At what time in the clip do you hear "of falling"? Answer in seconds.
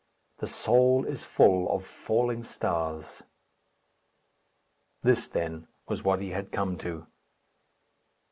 1.69-2.43